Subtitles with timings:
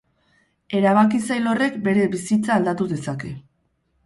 [0.79, 3.37] Erabaki zail horrek bere bizitza aldatu dezake.